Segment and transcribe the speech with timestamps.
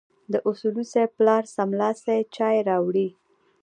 [0.31, 3.07] د اصولي صیب پلار سملاسي چای راوړې.